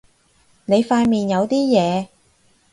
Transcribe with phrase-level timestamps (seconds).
[0.65, 2.07] 你塊面有啲嘢